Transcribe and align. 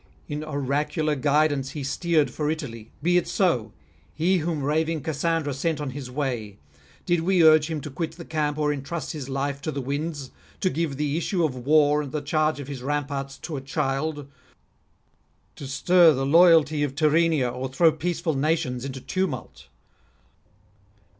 In 0.27 0.43
oracular 0.43 1.15
guidance 1.15 1.73
he 1.77 1.83
steered 1.83 2.31
for 2.31 2.49
Italy: 2.49 2.89
be 3.03 3.17
it 3.17 3.27
so: 3.27 3.71
he 4.15 4.39
whom 4.39 4.63
raving 4.63 5.01
Cassandra 5.01 5.53
sent 5.53 5.79
on 5.79 5.91
his 5.91 6.09
way! 6.09 6.57
Did 7.05 7.19
we 7.21 7.43
urge 7.43 7.69
him 7.69 7.81
to 7.81 7.91
quit 7.91 8.13
the 8.13 8.25
camp 8.25 8.57
or 8.57 8.73
entrust 8.73 9.11
his 9.11 9.29
life 9.29 9.61
to 9.61 9.71
the 9.71 9.79
winds? 9.79 10.31
to 10.61 10.71
give 10.71 10.97
the 10.97 11.17
issue 11.17 11.43
of 11.45 11.53
war 11.55 12.01
and 12.01 12.11
the 12.11 12.21
charge 12.23 12.59
of 12.59 12.67
his 12.67 12.81
ramparts 12.81 13.37
to 13.43 13.57
a 13.57 13.61
child? 13.61 14.27
to 15.55 15.67
stir 15.67 16.13
the 16.15 16.25
loyalty 16.25 16.81
of 16.81 16.95
Tyrrhenia 16.95 17.51
or 17.51 17.69
throw 17.69 17.91
peaceful 17.91 18.33
nations 18.33 18.83
into 18.83 19.01
tumult? 19.01 19.67